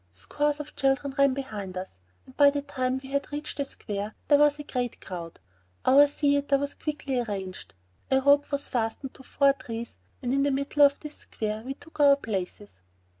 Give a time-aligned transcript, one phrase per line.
[0.11, 4.15] Scores of children ran behind us, and by the time we had reached the square,
[4.29, 5.39] there was a great crowd.
[5.85, 7.75] Our theater was quickly arranged.
[8.09, 11.75] A rope was fastened to four trees and in the middle of this square we
[11.75, 12.81] took our places.